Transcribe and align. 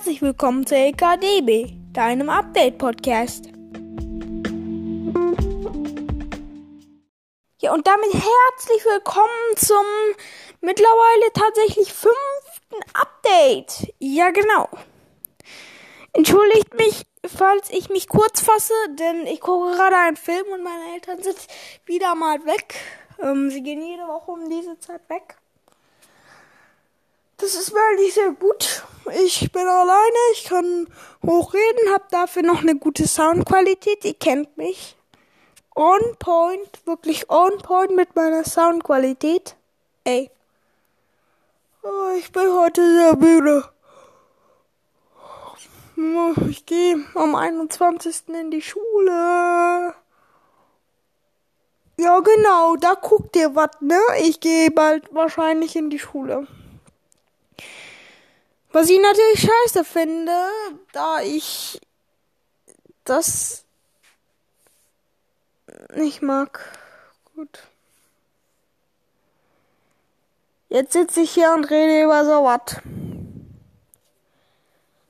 herzlich 0.00 0.22
willkommen 0.22 0.66
zu 0.66 0.74
LKDB, 0.74 1.74
deinem 1.92 2.30
Update-Podcast. 2.30 3.48
Ja, 7.60 7.74
und 7.74 7.86
damit 7.86 8.14
herzlich 8.14 8.84
willkommen 8.86 9.56
zum 9.56 9.84
mittlerweile 10.62 11.32
tatsächlich 11.34 11.92
fünften 11.92 12.80
Update. 12.94 13.92
Ja, 13.98 14.30
genau. 14.30 14.70
Entschuldigt 16.14 16.72
mich, 16.78 17.02
falls 17.26 17.68
ich 17.68 17.90
mich 17.90 18.08
kurz 18.08 18.40
fasse, 18.40 18.72
denn 18.92 19.26
ich 19.26 19.42
gucke 19.42 19.72
gerade 19.72 19.96
einen 19.96 20.16
Film 20.16 20.46
und 20.50 20.62
meine 20.62 20.94
Eltern 20.94 21.22
sind 21.22 21.36
wieder 21.84 22.14
mal 22.14 22.42
weg. 22.46 22.74
Ähm, 23.18 23.50
sie 23.50 23.62
gehen 23.62 23.82
jede 23.82 24.08
Woche 24.08 24.30
um 24.30 24.48
diese 24.48 24.78
Zeit 24.78 25.02
weg. 25.10 25.36
Das 27.36 27.52
ist 27.52 27.74
wirklich 27.74 28.14
sehr 28.14 28.30
gut. 28.30 28.82
Ich 29.14 29.50
bin 29.52 29.66
alleine, 29.66 30.16
ich 30.32 30.44
kann 30.44 30.86
hochreden, 31.24 31.92
habe 31.92 32.04
dafür 32.10 32.42
noch 32.42 32.62
eine 32.62 32.76
gute 32.76 33.06
Soundqualität. 33.06 34.04
Ihr 34.04 34.14
kennt 34.14 34.56
mich. 34.56 34.96
On 35.74 36.00
point, 36.18 36.86
wirklich 36.86 37.30
on 37.30 37.58
point 37.58 37.94
mit 37.96 38.14
meiner 38.14 38.44
Soundqualität. 38.44 39.56
Ey. 40.04 40.30
Oh, 41.82 42.16
ich 42.18 42.30
bin 42.30 42.52
heute 42.52 42.82
sehr 42.82 43.16
müde. 43.16 43.64
Ich 46.48 46.66
gehe 46.66 47.04
am 47.14 47.34
21. 47.34 48.28
in 48.28 48.50
die 48.50 48.62
Schule. 48.62 49.94
Ja, 51.98 52.20
genau, 52.20 52.76
da 52.76 52.94
guckt 52.94 53.36
ihr 53.36 53.54
was, 53.54 53.70
ne? 53.80 54.00
Ich 54.22 54.40
gehe 54.40 54.70
bald 54.70 55.14
wahrscheinlich 55.14 55.76
in 55.76 55.90
die 55.90 55.98
Schule. 55.98 56.46
Was 58.72 58.88
ich 58.88 59.00
natürlich 59.00 59.40
scheiße 59.40 59.84
finde, 59.84 60.32
da 60.92 61.20
ich 61.22 61.80
das 63.04 63.64
nicht 65.94 66.22
mag. 66.22 66.60
Gut. 67.34 67.58
Jetzt 70.68 70.92
sitze 70.92 71.22
ich 71.22 71.32
hier 71.32 71.52
und 71.52 71.64
rede 71.64 72.04
über 72.04 72.24
so 72.24 72.44
was. 72.44 72.80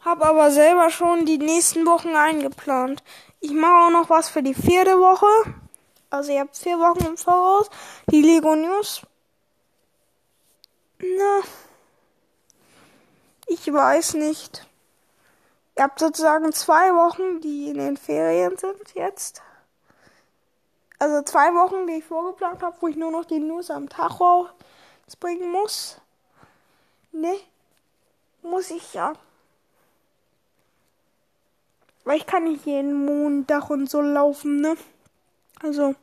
Hab 0.00 0.20
aber 0.22 0.50
selber 0.50 0.90
schon 0.90 1.24
die 1.24 1.38
nächsten 1.38 1.86
Wochen 1.86 2.16
eingeplant. 2.16 3.04
Ich 3.40 3.52
mache 3.52 3.86
auch 3.86 3.90
noch 3.90 4.10
was 4.10 4.28
für 4.28 4.42
die 4.42 4.54
vierte 4.54 4.98
Woche. 4.98 5.54
Also 6.10 6.32
ihr 6.32 6.40
habt 6.40 6.56
vier 6.56 6.78
Wochen 6.78 7.06
im 7.06 7.16
Voraus. 7.16 7.70
Die 8.10 8.20
Lego 8.20 8.56
News. 8.56 9.02
Na. 10.98 11.42
Ich 13.46 13.72
weiß 13.72 14.14
nicht. 14.14 14.66
Ihr 15.76 15.84
habt 15.84 15.98
sozusagen 15.98 16.52
zwei 16.52 16.94
Wochen, 16.94 17.40
die 17.40 17.68
in 17.68 17.78
den 17.78 17.96
Ferien 17.96 18.56
sind 18.56 18.94
jetzt. 18.94 19.42
Also 20.98 21.22
zwei 21.22 21.52
Wochen, 21.54 21.86
die 21.86 21.94
ich 21.94 22.04
vorgeplant 22.04 22.62
habe, 22.62 22.76
wo 22.80 22.88
ich 22.88 22.96
nur 22.96 23.10
noch 23.10 23.24
die 23.24 23.40
News 23.40 23.70
am 23.70 23.88
Tag 23.88 24.20
bringen 25.20 25.50
muss. 25.50 26.00
Ne? 27.12 27.36
Muss 28.42 28.70
ich 28.70 28.94
ja. 28.94 29.12
Weil 32.04 32.18
ich 32.18 32.26
kann 32.26 32.44
nicht 32.44 32.66
jeden 32.66 33.04
Montag 33.04 33.70
und 33.70 33.88
so 33.88 34.00
laufen, 34.00 34.60
ne? 34.60 34.76
Also. 35.62 35.94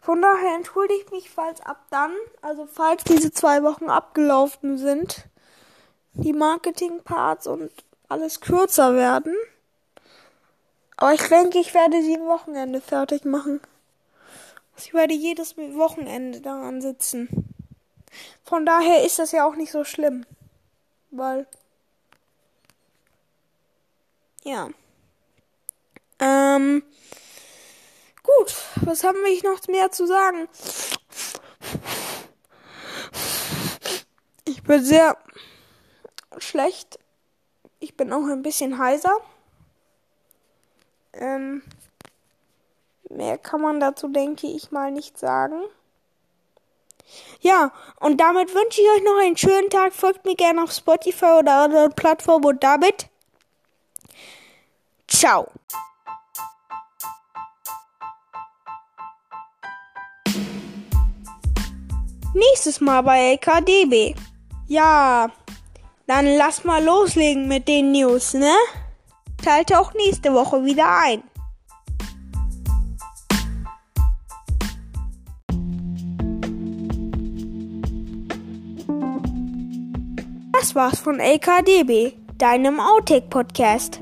Von 0.00 0.22
daher 0.22 0.54
entschuldige 0.54 1.02
ich 1.04 1.10
mich, 1.10 1.30
falls 1.30 1.60
ab 1.60 1.84
dann, 1.90 2.12
also 2.40 2.66
falls 2.66 3.04
diese 3.04 3.30
zwei 3.30 3.62
Wochen 3.62 3.90
abgelaufen 3.90 4.78
sind, 4.78 5.28
die 6.18 6.32
Marketingparts 6.32 7.46
und 7.46 7.70
alles 8.08 8.40
kürzer 8.40 8.94
werden. 8.94 9.34
Aber 10.96 11.14
ich 11.14 11.22
denke, 11.22 11.58
ich 11.58 11.74
werde 11.74 12.02
sie 12.02 12.16
am 12.16 12.26
Wochenende 12.26 12.80
fertig 12.80 13.24
machen. 13.24 13.60
Ich 14.76 14.92
werde 14.94 15.14
jedes 15.14 15.56
Wochenende 15.56 16.40
daran 16.40 16.80
sitzen. 16.80 17.54
Von 18.44 18.66
daher 18.66 19.04
ist 19.04 19.18
das 19.18 19.32
ja 19.32 19.46
auch 19.46 19.54
nicht 19.54 19.70
so 19.70 19.84
schlimm. 19.84 20.26
Weil. 21.10 21.46
Ja. 24.42 24.68
Ähm. 26.18 26.82
Gut, 28.22 28.54
was 28.82 29.04
haben 29.04 29.18
wir 29.18 29.50
noch 29.50 29.66
mehr 29.68 29.90
zu 29.92 30.06
sagen? 30.06 30.48
Ich 34.44 34.62
bin 34.62 34.84
sehr 34.84 35.16
schlecht. 36.40 36.98
Ich 37.80 37.96
bin 37.96 38.12
auch 38.12 38.26
ein 38.26 38.42
bisschen 38.42 38.78
heiser. 38.78 39.16
Ähm, 41.12 41.62
mehr 43.08 43.38
kann 43.38 43.60
man 43.60 43.80
dazu, 43.80 44.08
denke 44.08 44.46
ich 44.46 44.70
mal, 44.70 44.90
nicht 44.90 45.18
sagen. 45.18 45.62
Ja, 47.40 47.72
und 48.00 48.20
damit 48.20 48.54
wünsche 48.54 48.80
ich 48.80 48.88
euch 48.90 49.02
noch 49.02 49.18
einen 49.20 49.36
schönen 49.36 49.70
Tag. 49.70 49.92
Folgt 49.94 50.24
mir 50.24 50.34
gerne 50.34 50.62
auf 50.62 50.72
Spotify 50.72 51.38
oder 51.38 51.64
anderen 51.64 51.92
Plattformen 51.92 52.44
und 52.44 52.62
damit 52.62 53.08
ciao. 55.06 55.48
Nächstes 62.34 62.80
Mal 62.80 63.02
bei 63.02 63.32
LKDB. 63.32 64.14
Ja, 64.68 65.30
dann 66.08 66.26
lass 66.38 66.64
mal 66.64 66.82
loslegen 66.82 67.46
mit 67.46 67.68
den 67.68 67.92
News, 67.92 68.32
ne? 68.32 68.54
Schalte 69.44 69.78
auch 69.78 69.92
nächste 69.92 70.32
Woche 70.32 70.64
wieder 70.64 70.88
ein. 70.88 71.22
Das 80.52 80.74
war's 80.74 80.98
von 80.98 81.20
LKDB, 81.20 82.14
deinem 82.38 82.80
Outtake-Podcast. 82.80 84.00